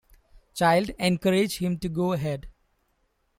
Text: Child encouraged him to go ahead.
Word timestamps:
Child 0.55 0.89
encouraged 0.97 1.59
him 1.59 1.77
to 1.77 1.87
go 1.87 2.13
ahead. 2.13 2.47